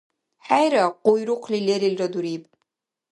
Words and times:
ХӀера, 0.47 0.83
къуйрукъли 1.03 1.59
лерилра 1.67 2.07
дуриб. 2.13 2.43